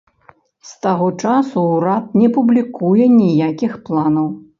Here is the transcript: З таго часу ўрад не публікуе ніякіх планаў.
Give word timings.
З 0.69 0.77
таго 0.85 1.09
часу 1.25 1.65
ўрад 1.73 2.15
не 2.21 2.29
публікуе 2.37 3.05
ніякіх 3.19 3.77
планаў. 3.91 4.27